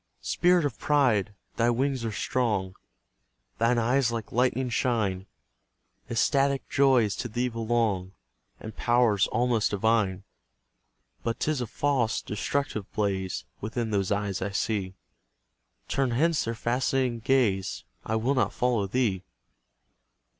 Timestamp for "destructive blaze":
12.23-13.45